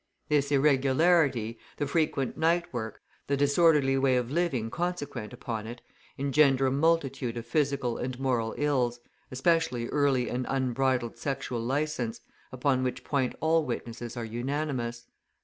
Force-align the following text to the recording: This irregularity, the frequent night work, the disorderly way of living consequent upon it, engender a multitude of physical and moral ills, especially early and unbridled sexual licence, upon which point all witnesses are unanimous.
This 0.29 0.51
irregularity, 0.51 1.59
the 1.77 1.85
frequent 1.85 2.35
night 2.35 2.73
work, 2.73 3.03
the 3.27 3.37
disorderly 3.37 3.99
way 3.99 4.15
of 4.17 4.31
living 4.31 4.71
consequent 4.71 5.31
upon 5.31 5.67
it, 5.67 5.81
engender 6.17 6.65
a 6.65 6.71
multitude 6.71 7.37
of 7.37 7.45
physical 7.45 7.99
and 7.99 8.19
moral 8.19 8.55
ills, 8.57 8.99
especially 9.29 9.87
early 9.89 10.27
and 10.27 10.47
unbridled 10.49 11.17
sexual 11.17 11.59
licence, 11.59 12.19
upon 12.51 12.81
which 12.81 13.03
point 13.03 13.35
all 13.41 13.63
witnesses 13.63 14.17
are 14.17 14.25
unanimous. 14.25 15.05